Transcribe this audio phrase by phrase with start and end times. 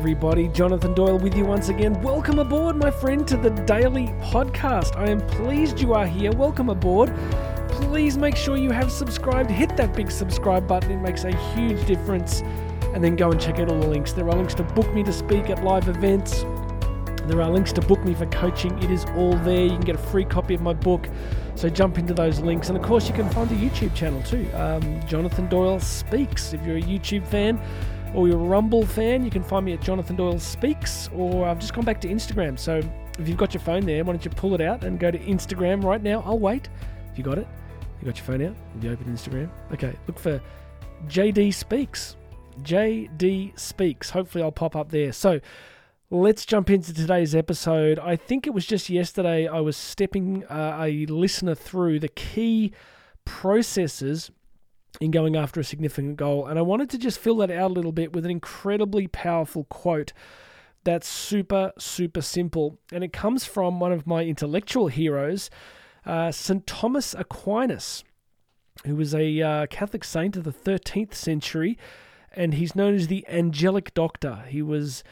[0.00, 0.48] everybody.
[0.48, 2.00] Jonathan Doyle with you once again.
[2.00, 4.96] Welcome aboard, my friend, to the Daily Podcast.
[4.96, 6.32] I am pleased you are here.
[6.32, 7.14] Welcome aboard.
[7.68, 9.50] Please make sure you have subscribed.
[9.50, 12.40] Hit that big subscribe button, it makes a huge difference.
[12.94, 14.14] And then go and check out all the links.
[14.14, 16.46] There are links to book me to speak at live events.
[17.26, 18.82] There are links to book me for coaching.
[18.82, 19.64] It is all there.
[19.64, 21.10] You can get a free copy of my book.
[21.56, 22.70] So jump into those links.
[22.70, 26.54] And of course, you can find a YouTube channel too um, Jonathan Doyle Speaks.
[26.54, 27.60] If you're a YouTube fan,
[28.14, 31.58] or you're a Rumble fan, you can find me at Jonathan Doyle Speaks, or I've
[31.58, 32.58] just gone back to Instagram.
[32.58, 32.80] So
[33.18, 35.18] if you've got your phone there, why don't you pull it out and go to
[35.18, 36.22] Instagram right now?
[36.26, 36.68] I'll wait.
[37.12, 37.46] If you got it,
[38.00, 38.54] you got your phone out.
[38.74, 39.50] Have you open Instagram?
[39.72, 40.40] Okay, look for
[41.06, 42.16] JD Speaks.
[42.62, 44.10] JD Speaks.
[44.10, 45.12] Hopefully, I'll pop up there.
[45.12, 45.40] So
[46.10, 47.98] let's jump into today's episode.
[47.98, 52.72] I think it was just yesterday I was stepping uh, a listener through the key
[53.24, 54.30] processes
[55.00, 56.46] in going after a significant goal.
[56.46, 59.64] And I wanted to just fill that out a little bit with an incredibly powerful
[59.64, 60.12] quote
[60.84, 62.78] that's super, super simple.
[62.92, 65.50] And it comes from one of my intellectual heroes,
[66.06, 66.66] uh, St.
[66.66, 68.02] Thomas Aquinas,
[68.86, 71.78] who was a uh, Catholic saint of the 13th century.
[72.32, 74.44] And he's known as the angelic doctor.
[74.48, 75.04] He was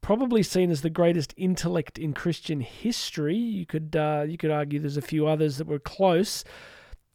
[0.00, 3.36] probably seen as the greatest intellect in Christian history.
[3.36, 6.44] You could uh, you could argue there's a few others that were close,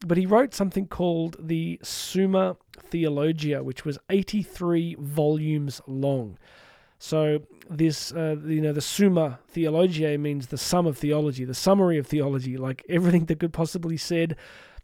[0.06, 6.38] but he wrote something called the Summa Theologiae, which was 83 volumes long.
[6.98, 11.98] So this, uh, you know, the Summa Theologiae means the sum of theology, the summary
[11.98, 14.36] of theology, like everything that could possibly said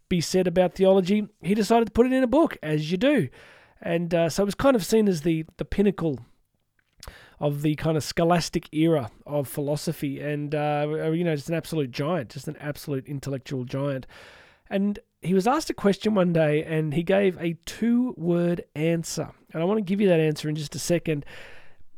[0.07, 1.27] be said about theology.
[1.41, 3.29] He decided to put it in a book, as you do,
[3.81, 6.19] and uh, so it was kind of seen as the the pinnacle
[7.39, 11.91] of the kind of scholastic era of philosophy, and uh, you know, just an absolute
[11.91, 14.05] giant, just an absolute intellectual giant.
[14.69, 19.31] And he was asked a question one day and he gave a two word answer.
[19.53, 21.25] And I want to give you that answer in just a second.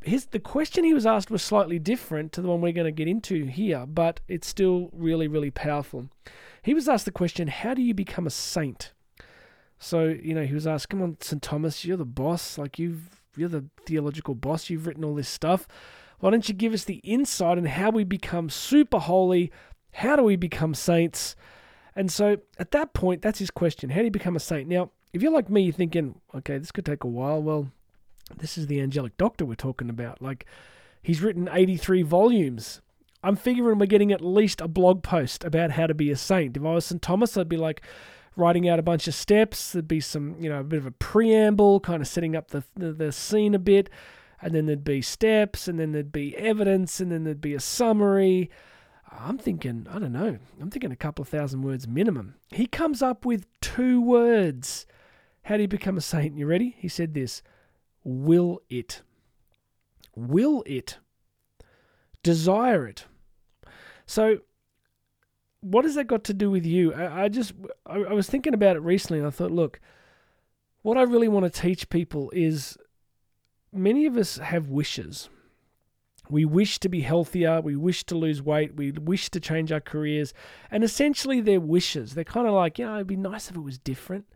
[0.02, 2.92] His, the question he was asked was slightly different to the one we're going to
[2.92, 6.08] get into here, but it's still really, really powerful.
[6.62, 8.92] He was asked the question, How do you become a saint?
[9.78, 11.42] So, you know, he was asked, Come on, St.
[11.42, 12.58] Thomas, you're the boss.
[12.58, 14.70] Like, you've, you're the theological boss.
[14.70, 15.66] You've written all this stuff.
[16.20, 19.52] Why don't you give us the insight on how we become super holy?
[19.92, 21.36] How do we become saints?
[21.98, 23.90] And so at that point, that's his question.
[23.90, 24.68] How do you become a saint?
[24.68, 27.42] Now, if you're like me, you're thinking, okay, this could take a while.
[27.42, 27.72] Well,
[28.36, 30.22] this is the angelic doctor we're talking about.
[30.22, 30.46] Like,
[31.02, 32.80] he's written 83 volumes.
[33.24, 36.56] I'm figuring we're getting at least a blog post about how to be a saint.
[36.56, 37.02] If I was St.
[37.02, 37.82] Thomas, I'd be like
[38.36, 39.72] writing out a bunch of steps.
[39.72, 42.62] There'd be some, you know, a bit of a preamble, kind of setting up the,
[42.76, 43.90] the, the scene a bit.
[44.40, 47.60] And then there'd be steps, and then there'd be evidence, and then there'd be a
[47.60, 48.50] summary
[49.10, 52.34] I'm thinking, I don't know, I'm thinking a couple of thousand words minimum.
[52.50, 54.86] He comes up with two words.
[55.42, 56.36] How do you become a saint?
[56.36, 56.76] You ready?
[56.78, 57.42] He said this
[58.04, 59.02] Will it.
[60.14, 60.98] Will it.
[62.22, 63.06] Desire it.
[64.06, 64.38] So,
[65.60, 66.92] what has that got to do with you?
[66.94, 67.52] I, I just,
[67.86, 69.80] I, I was thinking about it recently and I thought, look,
[70.82, 72.78] what I really want to teach people is
[73.72, 75.28] many of us have wishes
[76.30, 79.80] we wish to be healthier, we wish to lose weight, we wish to change our
[79.80, 80.34] careers,
[80.70, 82.14] and essentially they're wishes.
[82.14, 84.26] They're kind of like, you know, it'd be nice if it was different.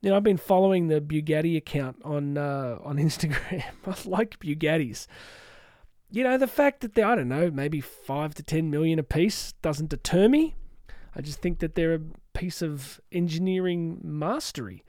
[0.00, 3.64] You know, I've been following the Bugatti account on uh, on Instagram.
[3.86, 5.06] I like Bugattis.
[6.10, 9.04] You know, the fact that they're, I don't know, maybe five to ten million a
[9.04, 10.56] piece doesn't deter me.
[11.14, 12.00] I just think that they're a
[12.32, 14.84] piece of engineering mastery.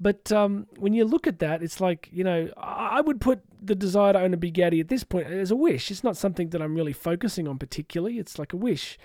[0.00, 3.74] But um, when you look at that, it's like, you know, I would put the
[3.74, 5.90] desire to own a Bugatti at this point is a wish.
[5.90, 8.18] It's not something that I'm really focusing on particularly.
[8.18, 8.98] It's like a wish.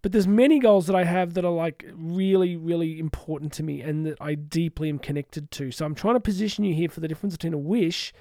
[0.00, 3.80] But there's many goals that I have that are like really, really important to me
[3.80, 5.72] and that I deeply am connected to.
[5.72, 8.12] So I'm trying to position you here for the difference between a wish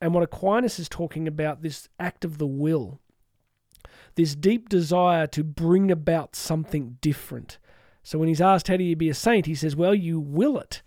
[0.00, 3.00] and what Aquinas is talking about this act of the will,
[4.16, 7.58] this deep desire to bring about something different.
[8.02, 9.46] So when he's asked, How do you be a saint?
[9.46, 10.82] he says, Well, you will it.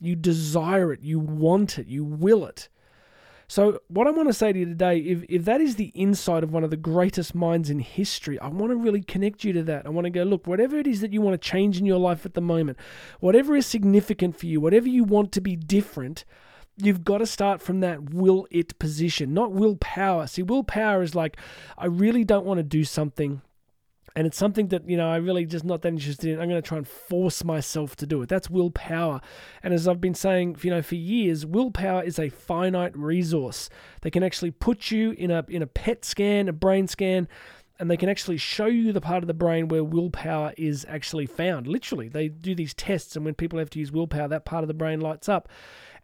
[0.00, 2.68] You desire it, you want it, you will it.
[3.50, 6.44] So, what I want to say to you today, if, if that is the insight
[6.44, 9.62] of one of the greatest minds in history, I want to really connect you to
[9.62, 9.86] that.
[9.86, 11.98] I want to go, look, whatever it is that you want to change in your
[11.98, 12.76] life at the moment,
[13.20, 16.26] whatever is significant for you, whatever you want to be different,
[16.76, 20.26] you've got to start from that will it position, not willpower.
[20.26, 21.38] See, willpower is like,
[21.78, 23.40] I really don't want to do something
[24.18, 26.40] and it's something that you know I really just not that interested in.
[26.40, 28.28] I'm going to try and force myself to do it.
[28.28, 29.20] That's willpower.
[29.62, 33.70] And as I've been saying, you know, for years, willpower is a finite resource.
[34.00, 37.28] They can actually put you in a in a PET scan, a brain scan,
[37.78, 41.26] and they can actually show you the part of the brain where willpower is actually
[41.26, 41.68] found.
[41.68, 44.68] Literally, they do these tests, and when people have to use willpower, that part of
[44.68, 45.48] the brain lights up,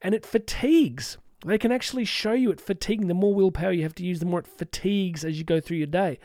[0.01, 1.19] and it fatigues.
[1.45, 3.09] They can actually show you it fatiguing.
[3.09, 5.77] The more willpower you have to use, the more it fatigues as you go through
[5.77, 6.19] your day.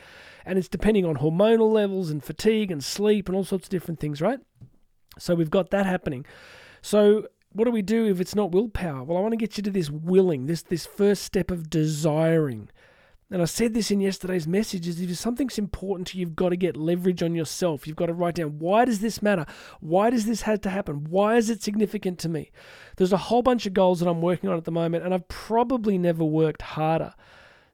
[0.46, 4.00] And it's depending on hormonal levels and fatigue and sleep and all sorts of different
[4.00, 4.40] things, right?
[5.18, 6.26] So we've got that happening.
[6.82, 9.04] So what do we do if it's not willpower?
[9.04, 12.70] Well, I want to get you to this willing, this this first step of desiring.
[13.32, 16.50] And I said this in yesterday's message is if something's important to you, you've got
[16.50, 17.86] to get leverage on yourself.
[17.86, 19.46] You've got to write down why does this matter?
[19.82, 21.06] Why does this have to happen?
[21.10, 22.50] Why is it significant to me?
[22.96, 25.28] There's a whole bunch of goals that I'm working on at the moment, and I've
[25.28, 27.14] probably never worked harder.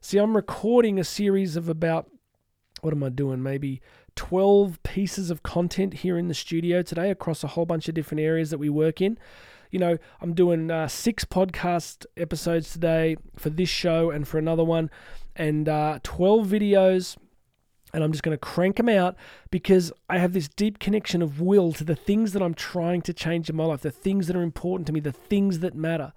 [0.02, 2.10] See, I'm recording a series of about
[2.82, 3.42] what am I doing?
[3.42, 3.80] Maybe
[4.14, 8.20] 12 pieces of content here in the studio today across a whole bunch of different
[8.20, 9.18] areas that we work in
[9.70, 14.64] you know, I'm doing uh, six podcast episodes today for this show and for another
[14.64, 14.90] one,
[15.36, 17.16] and uh, 12 videos.
[17.94, 19.16] And I'm just going to crank them out
[19.50, 23.14] because I have this deep connection of will to the things that I'm trying to
[23.14, 26.12] change in my life, the things that are important to me, the things that matter.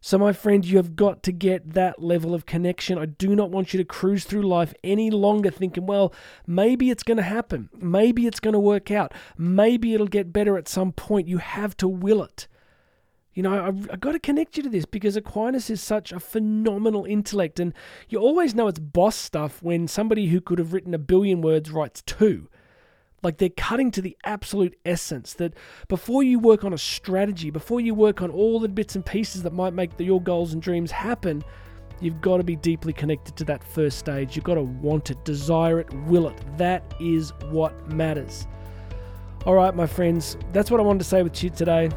[0.00, 2.98] So, my friend, you have got to get that level of connection.
[2.98, 6.14] I do not want you to cruise through life any longer thinking, well,
[6.46, 7.68] maybe it's going to happen.
[7.76, 9.12] Maybe it's going to work out.
[9.36, 11.26] Maybe it'll get better at some point.
[11.26, 12.46] You have to will it.
[13.38, 16.18] You know, I've, I've, got to connect you to this because Aquinas is such a
[16.18, 17.72] phenomenal intellect, and
[18.08, 21.70] you always know it's boss stuff when somebody who could have written a billion words
[21.70, 22.48] writes two.
[23.22, 25.54] Like they're cutting to the absolute essence that
[25.86, 29.44] before you work on a strategy, before you work on all the bits and pieces
[29.44, 31.44] that might make the, your goals and dreams happen,
[32.00, 34.34] you've got to be deeply connected to that first stage.
[34.34, 36.42] You've got to want it, desire it, will it.
[36.56, 38.48] That is what matters.
[39.46, 41.88] All right, my friends, that's what I wanted to say with you today.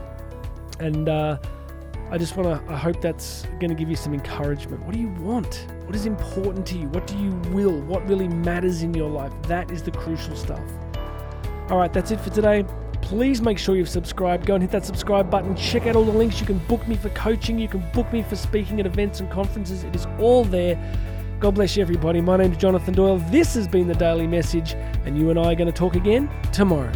[0.81, 1.38] And uh,
[2.10, 4.83] I just want to, I hope that's going to give you some encouragement.
[4.83, 5.68] What do you want?
[5.86, 6.88] What is important to you?
[6.88, 7.80] What do you will?
[7.81, 9.31] What really matters in your life?
[9.44, 10.63] That is the crucial stuff.
[11.69, 12.66] All right, that's it for today.
[13.01, 14.48] Please make sure you've subscribed.
[14.48, 15.56] Go and hit that subscribe button.
[15.56, 16.39] Check out all the links.
[16.39, 17.60] You can book me for coaching.
[17.60, 19.84] You can book me for speaking at events and conferences.
[19.84, 20.75] It is all there.
[21.39, 22.22] God bless you, everybody.
[22.22, 23.18] My name is Jonathan Doyle.
[23.30, 24.74] This has been the Daily Message,
[25.06, 26.92] and you and I are going to talk again tomorrow.